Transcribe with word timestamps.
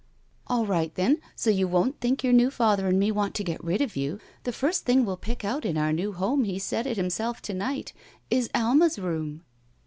All 0.47 0.65
right, 0.65 0.91
then, 0.95 1.21
so 1.35 1.51
you 1.51 1.67
won't 1.67 1.99
think 1.99 2.23
your 2.23 2.33
new 2.33 2.49
father 2.49 2.87
and 2.87 2.99
me 2.99 3.11
want 3.11 3.35
to 3.35 3.43
get 3.43 3.63
rid 3.63 3.81
of 3.81 3.95
you, 3.95 4.19
the 4.45 4.51
first 4.51 4.83
thing 4.83 5.05
we'll 5.05 5.15
pick 5.15 5.45
out 5.45 5.63
in 5.63 5.77
our 5.77 5.93
new 5.93 6.11
home, 6.11 6.43
he 6.43 6.57
said 6.57 6.87
it 6.87 6.97
himself 6.97 7.39
to 7.43 7.53
night, 7.53 7.93
'is 8.31 8.49
Alma's 8.55 8.97
room.'" 8.97 9.43